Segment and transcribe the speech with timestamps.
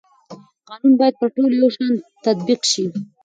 [0.67, 1.93] قانون باید پر ټولو یو شان
[2.25, 2.85] تطبیق شي